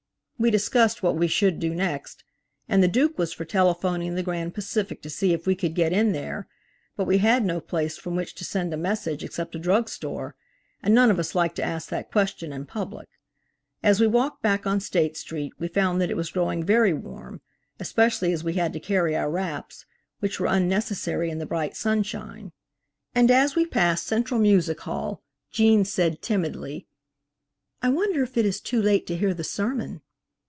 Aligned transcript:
We 0.43 0.49
discussed 0.49 1.03
what 1.03 1.15
we 1.17 1.27
should 1.27 1.59
do 1.59 1.75
next, 1.75 2.23
and 2.67 2.81
the 2.81 2.87
Duke 2.87 3.15
was 3.19 3.31
for 3.31 3.45
telephoning 3.45 4.15
the 4.15 4.23
Grand 4.23 4.55
Pacific 4.55 4.99
to 5.03 5.09
see 5.11 5.33
if 5.33 5.45
we 5.45 5.53
could 5.53 5.75
get 5.75 5.93
in 5.93 6.13
there, 6.13 6.47
but 6.97 7.05
we 7.05 7.19
had 7.19 7.45
no 7.45 7.59
place 7.61 7.95
from 7.95 8.15
which 8.15 8.33
to 8.33 8.43
send 8.43 8.73
a 8.73 8.77
message 8.77 9.23
except 9.23 9.53
a 9.53 9.59
drug 9.59 9.87
store, 9.87 10.35
and 10.81 10.95
none 10.95 11.11
of 11.11 11.19
us 11.19 11.35
liked 11.35 11.57
to 11.57 11.63
ask 11.63 11.89
that 11.89 12.09
question 12.11 12.51
in 12.51 12.65
public. 12.65 13.07
As 13.83 13.99
we 14.01 14.07
walked 14.07 14.41
back 14.41 14.65
on 14.65 14.79
State 14.79 15.15
street 15.15 15.53
we 15.59 15.67
found 15.67 16.01
that 16.01 16.09
it 16.09 16.17
was 16.17 16.31
growing 16.31 16.63
very 16.63 16.91
warm, 16.91 17.41
especially 17.79 18.33
as 18.33 18.43
we 18.43 18.53
had 18.53 18.73
to 18.73 18.79
carry 18.79 19.15
our 19.15 19.29
wraps, 19.29 19.85
which 20.21 20.39
were 20.39 20.47
unnecessary 20.47 21.29
in 21.29 21.37
the 21.37 21.45
bright 21.45 21.75
sunshine, 21.77 22.51
and 23.13 23.29
as 23.29 23.55
we 23.55 23.63
passed 23.63 24.07
Central 24.07 24.39
Music 24.39 24.79
Hall, 24.79 25.21
Gene 25.51 25.85
said 25.85 26.19
timidly: 26.23 26.87
"I 27.83 27.89
wonder 27.89 28.23
if 28.23 28.37
it 28.37 28.47
is 28.47 28.59
too 28.59 28.81
late 28.81 29.05
to 29.05 29.15
hear 29.17 29.35
the 29.35 29.43
sermon?" 29.43 30.01